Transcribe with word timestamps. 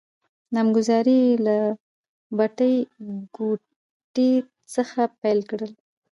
نامګذارې 0.53 1.17
يې 1.25 1.31
له 1.45 1.57
بټې 2.37 2.73
ګوتې 3.35 4.31
څخه 4.73 5.01
پیل 5.21 5.39
کړل. 5.49 5.71